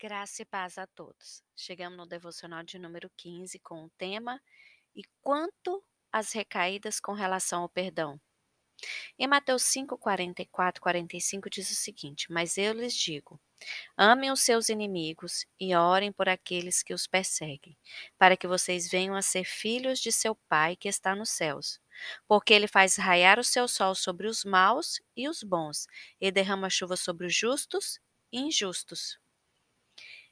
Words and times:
Graça 0.00 0.42
e 0.42 0.44
paz 0.44 0.78
a 0.78 0.86
todos. 0.86 1.42
Chegamos 1.56 1.98
no 1.98 2.06
devocional 2.06 2.62
de 2.62 2.78
número 2.78 3.10
15 3.16 3.58
com 3.58 3.82
o 3.82 3.90
tema 3.98 4.40
E 4.94 5.02
quanto 5.20 5.82
às 6.12 6.30
recaídas 6.30 7.00
com 7.00 7.12
relação 7.14 7.62
ao 7.62 7.68
perdão? 7.68 8.20
Em 9.18 9.26
Mateus 9.26 9.64
5, 9.64 9.98
44, 9.98 10.80
45 10.80 11.50
diz 11.50 11.68
o 11.72 11.74
seguinte: 11.74 12.30
Mas 12.30 12.56
eu 12.56 12.74
lhes 12.74 12.94
digo: 12.94 13.40
amem 13.96 14.30
os 14.30 14.40
seus 14.40 14.68
inimigos 14.68 15.44
e 15.58 15.74
orem 15.74 16.12
por 16.12 16.28
aqueles 16.28 16.80
que 16.80 16.94
os 16.94 17.08
perseguem, 17.08 17.76
para 18.16 18.36
que 18.36 18.46
vocês 18.46 18.88
venham 18.88 19.16
a 19.16 19.22
ser 19.22 19.42
filhos 19.42 19.98
de 19.98 20.12
seu 20.12 20.36
Pai 20.48 20.76
que 20.76 20.88
está 20.88 21.16
nos 21.16 21.30
céus. 21.30 21.80
Porque 22.28 22.54
ele 22.54 22.68
faz 22.68 22.96
raiar 22.96 23.40
o 23.40 23.44
seu 23.44 23.66
sol 23.66 23.96
sobre 23.96 24.28
os 24.28 24.44
maus 24.44 25.00
e 25.16 25.28
os 25.28 25.42
bons, 25.42 25.88
e 26.20 26.30
derrama 26.30 26.70
chuva 26.70 26.96
sobre 26.96 27.26
os 27.26 27.34
justos 27.34 27.98
e 28.30 28.38
injustos. 28.38 29.18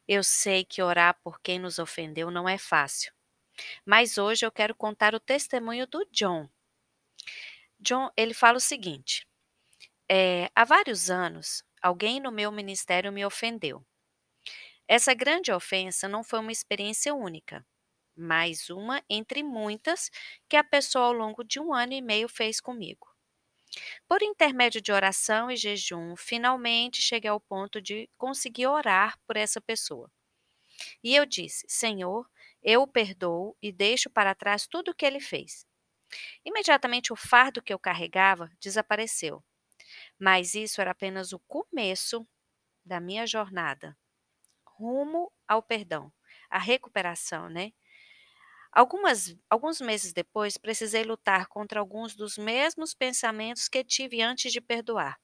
Eu 0.09 0.25
sei 0.25 0.65
que 0.65 0.83
orar 0.83 1.17
por 1.23 1.41
quem 1.41 1.61
nos 1.61 1.79
ofendeu 1.79 2.29
não 2.29 2.49
é 2.49 2.59
fácil, 2.59 3.13
mas 3.85 4.19
hoje 4.19 4.47
eu 4.47 4.53
quero 4.53 4.75
contar 4.75 5.15
o 5.15 5.21
testemunho 5.21 5.87
do 5.87 6.07
John. 6.13 6.49
John, 7.81 8.11
ele 8.17 8.35
fala 8.35 8.59
o 8.59 8.61
seguinte: 8.61 9.27
é, 10.11 10.51
há 10.55 10.65
vários 10.65 11.11
anos, 11.11 11.65
alguém 11.83 12.21
no 12.21 12.33
meu 12.33 12.53
ministério 12.53 13.13
me 13.13 13.25
ofendeu. 13.27 13.85
Essa 14.89 15.15
grande 15.15 15.53
ofensa 15.53 16.09
não 16.09 16.25
foi 16.25 16.41
uma 16.41 16.51
experiência 16.53 17.15
única, 17.15 17.65
mas 18.17 18.71
uma 18.71 19.03
entre 19.11 19.43
muitas 19.43 20.11
que 20.49 20.57
a 20.57 20.65
pessoa 20.65 21.07
ao 21.07 21.13
longo 21.13 21.45
de 21.45 21.61
um 21.61 21.73
ano 21.75 21.93
e 21.93 22.03
meio 22.03 22.29
fez 22.29 22.61
comigo. 22.61 23.16
Por 24.09 24.23
intermédio 24.23 24.81
de 24.81 24.93
oração 24.93 25.51
e 25.51 25.57
jejum, 25.57 26.17
finalmente 26.17 27.03
cheguei 27.03 27.31
ao 27.31 27.41
ponto 27.41 27.81
de 27.81 28.09
conseguir 28.17 28.67
orar 28.67 29.19
por 29.27 29.37
essa 29.37 29.61
pessoa. 29.61 30.11
E 31.03 31.15
eu 31.15 31.27
disse: 31.27 31.65
Senhor, 31.69 32.29
eu 32.63 32.83
o 32.83 32.87
perdoo 32.87 33.57
e 33.63 33.73
deixo 33.73 34.11
para 34.11 34.35
trás 34.35 34.67
tudo 34.67 34.91
o 34.91 34.95
que 34.95 35.07
ele 35.07 35.21
fez. 35.21 35.67
Imediatamente 36.45 37.13
o 37.13 37.17
fardo 37.17 37.63
que 37.63 37.73
eu 37.73 37.79
carregava 37.79 38.51
desapareceu. 38.61 39.45
Mas 40.19 40.55
isso 40.55 40.81
era 40.81 40.93
apenas 40.93 41.33
o 41.33 41.41
começo 41.41 42.27
da 42.85 43.01
minha 43.01 43.27
jornada 43.27 43.97
rumo 44.79 45.33
ao 45.49 45.63
perdão, 45.63 46.13
à 46.51 46.59
recuperação, 46.59 47.49
né? 47.49 47.73
Algumas, 48.77 49.37
alguns 49.51 49.81
meses 49.81 50.13
depois, 50.13 50.57
precisei 50.57 51.03
lutar 51.03 51.49
contra 51.49 51.81
alguns 51.81 52.15
dos 52.15 52.39
mesmos 52.39 52.95
pensamentos 52.95 53.69
que 53.69 53.83
tive 53.83 54.23
antes 54.23 54.53
de 54.53 54.61
perdoar. 54.61 55.19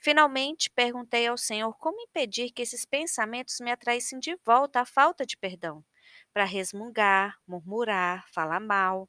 Finalmente, 0.00 0.70
perguntei 0.70 1.26
ao 1.28 1.38
Senhor 1.38 1.72
como 1.78 2.00
impedir 2.00 2.50
que 2.52 2.62
esses 2.62 2.84
pensamentos 2.84 3.60
me 3.60 3.70
atraíssem 3.70 4.18
de 4.18 4.36
volta 4.44 4.80
à 4.80 4.84
falta 4.86 5.24
de 5.26 5.36
perdão, 5.36 5.84
para 6.32 6.44
resmungar, 6.44 7.36
murmurar, 7.46 8.26
falar 8.32 8.60
mal. 8.60 9.08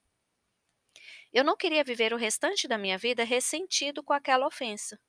Eu 1.33 1.43
não 1.43 1.57
queria 1.57 1.83
viver 1.83 2.13
o 2.13 2.17
restante 2.17 2.67
da 2.67 2.77
minha 2.77 2.97
vida 2.97 3.23
ressentido 3.23 4.03
com 4.03 4.13
aquela 4.13 4.45
ofensa. 4.47 4.99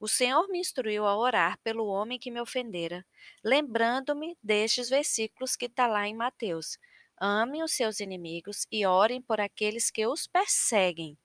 O 0.00 0.08
Senhor 0.08 0.48
me 0.48 0.58
instruiu 0.60 1.06
a 1.06 1.16
orar 1.16 1.58
pelo 1.64 1.86
homem 1.86 2.18
que 2.18 2.30
me 2.30 2.40
ofendera, 2.40 3.06
lembrando-me 3.44 4.36
destes 4.42 4.90
versículos 4.90 5.56
que 5.56 5.66
está 5.66 5.86
lá 5.88 6.08
em 6.08 6.14
Mateus. 6.16 6.78
Amem 7.20 7.62
os 7.62 7.72
seus 7.72 8.00
inimigos 8.00 8.66
e 8.72 8.86
orem 8.86 9.20
por 9.20 9.40
aqueles 9.40 9.90
que 9.90 10.06
os 10.06 10.26
perseguem, 10.26 11.18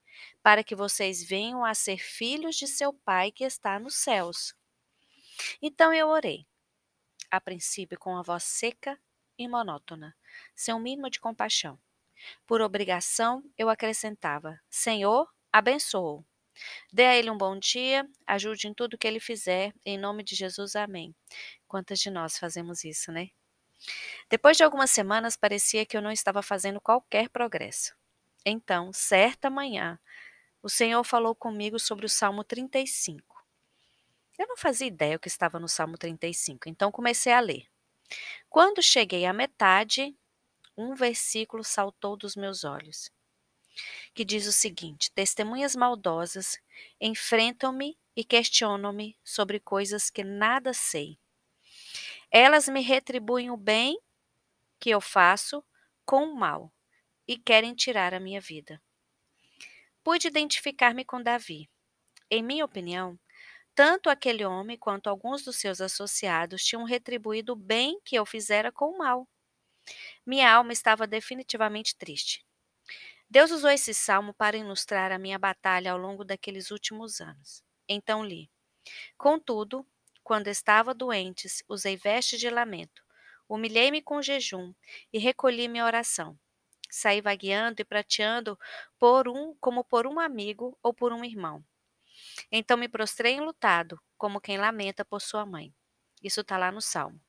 para 0.43 0.61
que 0.61 0.75
vocês 0.75 1.23
venham 1.23 1.63
a 1.63 1.73
ser 1.73 1.97
filhos 1.97 2.57
de 2.57 2.67
seu 2.67 2.91
Pai 2.91 3.31
que 3.31 3.45
está 3.45 3.79
nos 3.79 3.95
céus. 3.95 4.53
Então 5.61 5.93
eu 5.93 6.09
orei, 6.09 6.45
a 7.31 7.39
princípio 7.39 7.97
com 7.97 8.17
a 8.17 8.21
voz 8.21 8.43
seca 8.43 8.99
e 9.37 9.47
monótona, 9.47 10.13
sem 10.53 10.73
um 10.73 10.79
mínimo 10.79 11.09
de 11.09 11.19
compaixão. 11.19 11.79
Por 12.45 12.61
obrigação, 12.61 13.43
eu 13.57 13.69
acrescentava: 13.69 14.59
Senhor, 14.69 15.29
abençoe-o. 15.51 16.25
Dê 16.91 17.05
a 17.05 17.15
ele 17.15 17.29
um 17.29 17.37
bom 17.37 17.57
dia, 17.57 18.05
ajude 18.27 18.67
em 18.67 18.73
tudo 18.73 18.97
que 18.97 19.07
ele 19.07 19.19
fizer, 19.19 19.73
em 19.85 19.97
nome 19.97 20.23
de 20.23 20.35
Jesus, 20.35 20.75
amém. 20.75 21.15
Quantas 21.67 21.99
de 21.99 22.09
nós 22.09 22.37
fazemos 22.37 22.83
isso, 22.83 23.11
né? 23.11 23.29
Depois 24.29 24.57
de 24.57 24.63
algumas 24.63 24.91
semanas, 24.91 25.35
parecia 25.35 25.85
que 25.85 25.95
eu 25.95 26.01
não 26.01 26.11
estava 26.11 26.41
fazendo 26.41 26.81
qualquer 26.81 27.29
progresso. 27.29 27.95
Então, 28.45 28.93
certa 28.93 29.49
manhã, 29.49 29.99
o 30.61 30.69
Senhor 30.69 31.03
falou 31.03 31.35
comigo 31.35 31.79
sobre 31.79 32.05
o 32.05 32.09
Salmo 32.09 32.43
35. 32.43 33.43
Eu 34.37 34.47
não 34.47 34.57
fazia 34.57 34.87
ideia 34.87 35.15
o 35.15 35.19
que 35.19 35.27
estava 35.27 35.59
no 35.59 35.67
Salmo 35.67 35.97
35, 35.97 36.67
então 36.67 36.91
comecei 36.91 37.31
a 37.31 37.39
ler. 37.39 37.67
Quando 38.49 38.81
cheguei 38.81 39.25
à 39.25 39.33
metade, 39.33 40.15
um 40.77 40.93
versículo 40.93 41.63
saltou 41.63 42.17
dos 42.17 42.35
meus 42.35 42.63
olhos, 42.63 43.11
que 44.13 44.25
diz 44.25 44.45
o 44.45 44.51
seguinte: 44.51 45.11
Testemunhas 45.11 45.75
maldosas 45.75 46.59
enfrentam-me 46.99 47.97
e 48.15 48.23
questionam-me 48.23 49.17
sobre 49.23 49.59
coisas 49.59 50.09
que 50.09 50.23
nada 50.23 50.73
sei. 50.73 51.17
Elas 52.37 52.67
me 52.67 52.81
retribuem 52.81 53.49
o 53.49 53.55
bem 53.55 53.97
que 54.77 54.89
eu 54.89 54.99
faço 54.99 55.63
com 56.05 56.25
o 56.25 56.35
mal 56.35 56.69
e 57.25 57.37
querem 57.37 57.73
tirar 57.73 58.13
a 58.13 58.19
minha 58.19 58.41
vida. 58.41 58.81
Pude 60.03 60.27
identificar-me 60.27 61.05
com 61.05 61.23
Davi. 61.23 61.69
Em 62.29 62.43
minha 62.43 62.65
opinião, 62.65 63.17
tanto 63.73 64.09
aquele 64.09 64.43
homem 64.43 64.77
quanto 64.77 65.09
alguns 65.09 65.43
dos 65.43 65.55
seus 65.55 65.79
associados 65.79 66.65
tinham 66.65 66.83
retribuído 66.83 67.53
o 67.53 67.55
bem 67.55 68.01
que 68.03 68.17
eu 68.17 68.25
fizera 68.25 68.69
com 68.69 68.89
o 68.89 68.97
mal. 68.97 69.25
Minha 70.25 70.53
alma 70.53 70.73
estava 70.73 71.07
definitivamente 71.07 71.95
triste. 71.97 72.45
Deus 73.29 73.49
usou 73.49 73.69
esse 73.69 73.93
salmo 73.93 74.33
para 74.33 74.57
ilustrar 74.57 75.09
a 75.09 75.17
minha 75.17 75.39
batalha 75.39 75.93
ao 75.93 75.97
longo 75.97 76.25
daqueles 76.25 76.69
últimos 76.69 77.21
anos. 77.21 77.63
Então 77.87 78.25
li: 78.25 78.51
Contudo, 79.17 79.87
quando 80.25 80.47
estava 80.47 80.91
doente, 80.91 81.47
usei 81.69 81.95
vestes 81.95 82.39
de 82.39 82.49
lamento. 82.49 83.03
Humilhei-me 83.47 84.01
com 84.01 84.23
jejum 84.23 84.73
e 85.13 85.19
recolhi 85.19 85.67
minha 85.67 85.85
oração. 85.85 86.35
Saí 86.89 87.21
vagueando 87.21 87.79
e 87.79 87.85
prateando 87.85 88.57
por 88.97 89.27
um, 89.27 89.53
como 89.61 89.83
por 89.83 90.07
um 90.07 90.19
amigo 90.19 90.75
ou 90.81 90.91
por 90.91 91.13
um 91.13 91.23
irmão. 91.23 91.63
Então 92.51 92.75
me 92.75 92.89
prostrei 92.89 93.33
enlutado, 93.33 94.01
como 94.17 94.41
quem 94.41 94.57
lamenta 94.57 95.05
por 95.05 95.21
sua 95.21 95.45
mãe. 95.45 95.71
Isso 96.23 96.41
está 96.41 96.57
lá 96.57 96.71
no 96.71 96.81
Salmo. 96.81 97.21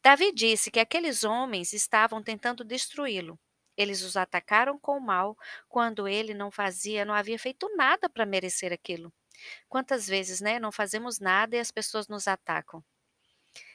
Davi 0.00 0.32
disse 0.32 0.70
que 0.70 0.78
aqueles 0.78 1.24
homens 1.24 1.72
estavam 1.72 2.22
tentando 2.22 2.62
destruí-lo. 2.62 3.36
Eles 3.76 4.02
os 4.02 4.16
atacaram 4.16 4.78
com 4.78 4.96
o 4.96 5.04
mal 5.04 5.36
quando 5.68 6.06
ele 6.06 6.34
não 6.34 6.52
fazia, 6.52 7.04
não 7.04 7.14
havia 7.14 7.38
feito 7.38 7.68
nada 7.74 8.08
para 8.08 8.24
merecer 8.24 8.72
aquilo. 8.72 9.12
Quantas 9.68 10.06
vezes, 10.06 10.40
né, 10.40 10.58
não 10.58 10.72
fazemos 10.72 11.18
nada 11.20 11.56
e 11.56 11.60
as 11.60 11.70
pessoas 11.70 12.08
nos 12.08 12.28
atacam? 12.28 12.84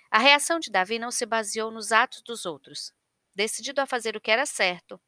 A 0.09 0.17
reação 0.19 0.59
de 0.59 0.71
Davi 0.71 0.97
não 0.99 1.11
se 1.11 1.25
baseou 1.25 1.71
nos 1.71 1.91
atos 1.91 2.21
dos 2.21 2.45
outros. 2.45 2.93
Decidido 3.35 3.81
a 3.81 3.85
fazer 3.85 4.15
o 4.15 4.21
que 4.21 4.31
era 4.31 4.45
certo, 4.45 4.99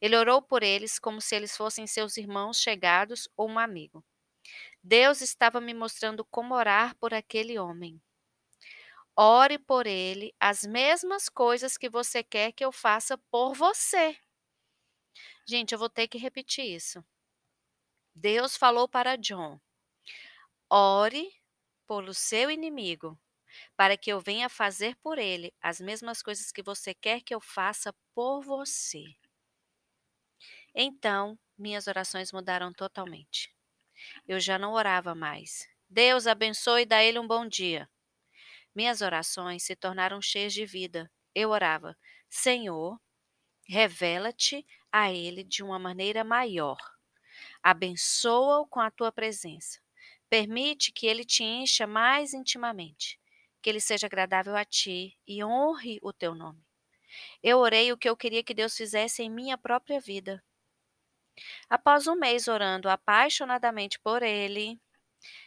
ele 0.00 0.16
orou 0.16 0.40
por 0.40 0.62
eles 0.62 0.98
como 0.98 1.20
se 1.20 1.36
eles 1.36 1.56
fossem 1.56 1.86
seus 1.86 2.16
irmãos 2.16 2.58
chegados 2.60 3.28
ou 3.36 3.48
um 3.48 3.58
amigo. 3.58 4.04
Deus 4.82 5.20
estava 5.20 5.60
me 5.60 5.74
mostrando 5.74 6.24
como 6.24 6.54
orar 6.54 6.96
por 6.96 7.12
aquele 7.12 7.58
homem. 7.58 8.00
Ore 9.16 9.58
por 9.58 9.86
ele 9.86 10.34
as 10.38 10.64
mesmas 10.64 11.28
coisas 11.28 11.76
que 11.76 11.88
você 11.88 12.22
quer 12.22 12.52
que 12.52 12.64
eu 12.64 12.72
faça 12.72 13.18
por 13.30 13.54
você. 13.54 14.16
Gente, 15.46 15.72
eu 15.72 15.78
vou 15.78 15.88
ter 15.88 16.08
que 16.08 16.18
repetir 16.18 16.64
isso. 16.64 17.04
Deus 18.14 18.56
falou 18.56 18.88
para 18.88 19.16
John: 19.16 19.60
Ore 20.70 21.30
pelo 21.86 22.12
seu 22.12 22.50
inimigo, 22.50 23.18
para 23.76 23.96
que 23.96 24.10
eu 24.10 24.20
venha 24.20 24.48
fazer 24.48 24.96
por 24.96 25.18
ele 25.18 25.52
as 25.60 25.80
mesmas 25.80 26.22
coisas 26.22 26.50
que 26.50 26.62
você 26.62 26.92
quer 26.94 27.20
que 27.20 27.34
eu 27.34 27.40
faça 27.40 27.94
por 28.14 28.42
você. 28.42 29.04
Então, 30.74 31.38
minhas 31.56 31.86
orações 31.86 32.32
mudaram 32.32 32.72
totalmente. 32.72 33.54
Eu 34.26 34.40
já 34.40 34.58
não 34.58 34.72
orava 34.74 35.14
mais. 35.14 35.68
Deus 35.88 36.26
abençoe 36.26 36.82
e 36.82 36.86
dá 36.86 37.02
ele 37.02 37.18
um 37.18 37.26
bom 37.26 37.46
dia. 37.46 37.88
Minhas 38.74 39.00
orações 39.00 39.62
se 39.62 39.76
tornaram 39.76 40.20
cheias 40.20 40.52
de 40.52 40.66
vida. 40.66 41.10
Eu 41.34 41.50
orava: 41.50 41.96
Senhor, 42.28 43.00
revela-te 43.68 44.66
a 44.92 45.12
ele 45.12 45.44
de 45.44 45.62
uma 45.62 45.78
maneira 45.78 46.24
maior. 46.24 46.78
Abençoa-o 47.62 48.66
com 48.66 48.80
a 48.80 48.90
tua 48.90 49.12
presença. 49.12 49.80
Permite 50.28 50.90
que 50.92 51.06
ele 51.06 51.24
te 51.24 51.44
encha 51.44 51.86
mais 51.86 52.34
intimamente, 52.34 53.20
que 53.62 53.70
ele 53.70 53.80
seja 53.80 54.06
agradável 54.06 54.56
a 54.56 54.64
ti 54.64 55.16
e 55.26 55.44
honre 55.44 55.98
o 56.02 56.12
teu 56.12 56.34
nome. 56.34 56.66
Eu 57.42 57.58
orei 57.58 57.92
o 57.92 57.96
que 57.96 58.08
eu 58.08 58.16
queria 58.16 58.42
que 58.42 58.54
Deus 58.54 58.76
fizesse 58.76 59.22
em 59.22 59.30
minha 59.30 59.56
própria 59.56 60.00
vida. 60.00 60.42
Após 61.68 62.06
um 62.06 62.16
mês 62.16 62.48
orando 62.48 62.88
apaixonadamente 62.88 63.98
por 64.00 64.22
ele, 64.22 64.80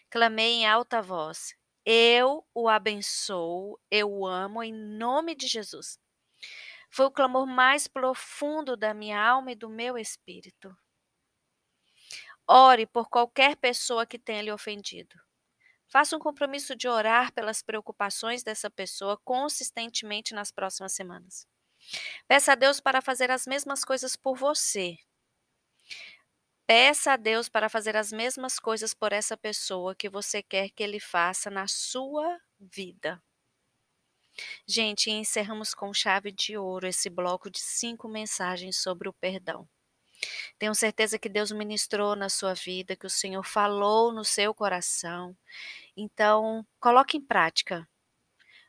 clamei 0.10 0.62
em 0.62 0.68
alta 0.68 1.02
voz: 1.02 1.56
Eu 1.86 2.46
o 2.54 2.70
abençoo, 2.70 3.80
eu 3.90 4.10
o 4.10 4.26
amo 4.26 4.64
em 4.64 4.72
nome 4.72 5.36
de 5.36 5.48
Jesus. 5.48 6.00
Foi 6.90 7.06
o 7.06 7.12
clamor 7.12 7.46
mais 7.46 7.88
profundo 7.88 8.76
da 8.76 8.94
minha 8.94 9.20
alma 9.22 9.52
e 9.52 9.56
do 9.56 9.70
meu 9.70 9.98
espírito. 9.98 10.76
Ore 12.50 12.86
por 12.86 13.10
qualquer 13.10 13.56
pessoa 13.56 14.06
que 14.06 14.20
tenha 14.20 14.42
lhe 14.42 14.52
ofendido. 14.52 15.16
Faça 15.88 16.16
um 16.16 16.20
compromisso 16.20 16.76
de 16.76 16.88
orar 16.88 17.34
pelas 17.34 17.62
preocupações 17.62 18.44
dessa 18.44 18.70
pessoa 18.70 19.18
consistentemente 19.24 20.34
nas 20.34 20.52
próximas 20.52 20.94
semanas. 20.94 21.48
Peça 22.28 22.54
a 22.54 22.56
Deus 22.56 22.80
para 22.80 23.02
fazer 23.02 23.32
as 23.32 23.48
mesmas 23.48 23.86
coisas 23.86 24.16
por 24.16 24.38
você. 24.38 24.98
Peça 26.66 27.12
a 27.14 27.18
Deus 27.18 27.50
para 27.50 27.68
fazer 27.68 27.98
as 27.98 28.14
mesmas 28.14 28.60
coisas 28.60 28.94
por 28.94 29.12
essa 29.12 29.36
pessoa 29.36 29.94
que 29.94 30.08
você 30.10 30.42
quer 30.42 30.70
que 30.70 30.82
ele 30.84 31.00
faça 31.00 31.50
na 31.50 31.68
sua 31.68 32.40
vida. 32.58 33.22
Gente, 34.66 35.12
encerramos 35.12 35.74
com 35.74 35.94
chave 35.94 36.32
de 36.32 36.58
ouro 36.58 36.88
esse 36.88 37.10
bloco 37.10 37.50
de 37.50 37.60
cinco 37.60 38.08
mensagens 38.08 38.78
sobre 38.78 39.10
o 39.10 39.14
perdão. 39.14 39.68
Tenho 40.58 40.76
certeza 40.76 41.18
que 41.18 41.30
Deus 41.30 41.52
ministrou 41.52 42.16
na 42.16 42.30
sua 42.30 42.54
vida, 42.54 42.96
que 42.96 43.06
o 43.06 43.10
Senhor 43.10 43.44
falou 43.44 44.12
no 44.12 44.26
seu 44.26 44.54
coração. 44.54 45.36
Então, 45.96 46.66
coloque 46.80 47.18
em 47.18 47.22
prática. 47.22 47.88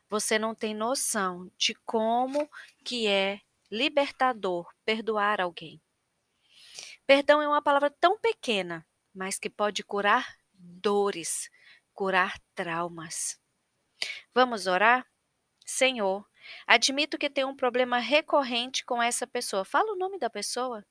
Você 0.09 0.37
não 0.37 0.53
tem 0.53 0.73
noção 0.73 1.49
de 1.57 1.73
como 1.85 2.49
que 2.83 3.07
é 3.07 3.39
libertador 3.69 4.69
perdoar 4.83 5.39
alguém. 5.39 5.81
Perdão 7.07 7.41
é 7.41 7.47
uma 7.47 7.61
palavra 7.61 7.89
tão 7.89 8.17
pequena, 8.19 8.85
mas 9.13 9.39
que 9.39 9.49
pode 9.49 9.83
curar 9.83 10.37
dores, 10.53 11.49
curar 11.93 12.37
traumas. 12.53 13.39
Vamos 14.33 14.67
orar? 14.67 15.05
Senhor, 15.65 16.27
admito 16.67 17.17
que 17.17 17.29
tenho 17.29 17.47
um 17.47 17.55
problema 17.55 17.97
recorrente 17.97 18.83
com 18.85 19.01
essa 19.01 19.25
pessoa. 19.25 19.63
Fala 19.63 19.93
o 19.93 19.97
nome 19.97 20.19
da 20.19 20.29
pessoa. 20.29 20.85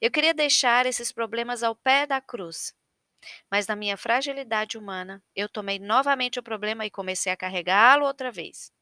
Eu 0.00 0.10
queria 0.10 0.34
deixar 0.34 0.86
esses 0.86 1.12
problemas 1.12 1.62
ao 1.62 1.74
pé 1.74 2.06
da 2.06 2.20
cruz. 2.20 2.74
Mas 3.50 3.66
na 3.66 3.76
minha 3.76 3.96
fragilidade 3.96 4.78
humana, 4.78 5.22
eu 5.34 5.48
tomei 5.48 5.78
novamente 5.78 6.38
o 6.38 6.42
problema 6.42 6.86
e 6.86 6.90
comecei 6.90 7.32
a 7.32 7.36
carregá-lo 7.36 8.06
outra 8.06 8.30
vez. 8.30 8.72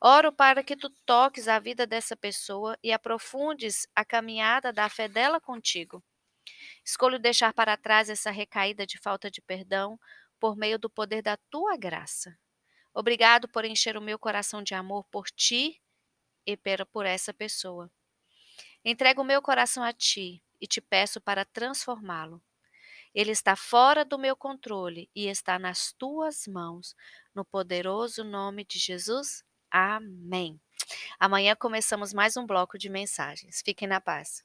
Oro 0.00 0.32
para 0.32 0.62
que 0.62 0.76
tu 0.76 0.90
toques 1.06 1.48
a 1.48 1.58
vida 1.58 1.86
dessa 1.86 2.16
pessoa 2.16 2.76
e 2.82 2.92
aprofundes 2.92 3.86
a 3.94 4.04
caminhada 4.04 4.72
da 4.72 4.88
fé 4.88 5.08
dela 5.08 5.40
contigo. 5.40 6.02
Escolho 6.84 7.18
deixar 7.18 7.52
para 7.54 7.76
trás 7.76 8.10
essa 8.10 8.30
recaída 8.30 8.86
de 8.86 8.98
falta 8.98 9.30
de 9.30 9.40
perdão 9.40 9.98
por 10.38 10.56
meio 10.56 10.78
do 10.78 10.90
poder 10.90 11.22
da 11.22 11.36
tua 11.50 11.76
graça. 11.76 12.36
Obrigado 12.92 13.48
por 13.48 13.64
encher 13.64 13.96
o 13.96 14.02
meu 14.02 14.18
coração 14.18 14.62
de 14.62 14.74
amor 14.74 15.04
por 15.10 15.26
ti 15.30 15.80
e 16.46 16.56
por 16.92 17.06
essa 17.06 17.32
pessoa. 17.32 17.90
Entrego 18.84 19.22
o 19.22 19.24
meu 19.24 19.40
coração 19.40 19.82
a 19.82 19.92
ti 19.92 20.42
e 20.60 20.66
te 20.66 20.80
peço 20.80 21.20
para 21.20 21.44
transformá-lo. 21.44 22.42
Ele 23.14 23.30
está 23.30 23.54
fora 23.54 24.04
do 24.04 24.18
meu 24.18 24.36
controle 24.36 25.08
e 25.14 25.28
está 25.28 25.58
nas 25.58 25.92
tuas 25.92 26.46
mãos. 26.48 26.96
No 27.34 27.44
poderoso 27.44 28.24
nome 28.24 28.64
de 28.64 28.78
Jesus. 28.78 29.44
Amém. 29.70 30.60
Amanhã 31.18 31.54
começamos 31.54 32.12
mais 32.12 32.36
um 32.36 32.44
bloco 32.44 32.76
de 32.76 32.88
mensagens. 32.88 33.62
Fiquem 33.64 33.88
na 33.88 34.00
paz. 34.00 34.44